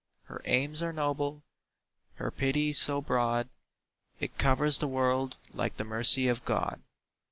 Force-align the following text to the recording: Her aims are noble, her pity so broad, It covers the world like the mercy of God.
Her 0.23 0.41
aims 0.45 0.81
are 0.81 0.91
noble, 0.91 1.43
her 2.15 2.31
pity 2.31 2.73
so 2.73 3.01
broad, 3.01 3.49
It 4.19 4.39
covers 4.39 4.79
the 4.79 4.87
world 4.87 5.37
like 5.53 5.77
the 5.77 5.83
mercy 5.85 6.27
of 6.27 6.43
God. 6.43 6.81